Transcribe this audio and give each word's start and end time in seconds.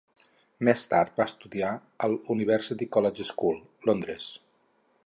Més 0.69 0.85
tard 0.93 1.21
va 1.21 1.27
estudiar 1.31 1.69
al 2.09 2.17
University 2.37 2.89
College 2.97 3.31
School, 3.33 3.63
Londres. 3.91 4.33